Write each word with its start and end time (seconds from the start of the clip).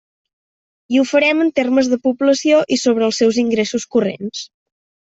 I 0.95 1.01
ho 1.01 1.03
farem 1.09 1.43
en 1.45 1.51
termes 1.59 1.91
de 1.93 2.01
població 2.09 2.65
i 2.79 2.81
sobre 2.87 3.09
els 3.11 3.23
seus 3.25 3.41
ingressos 3.47 3.89
corrents. 3.97 4.47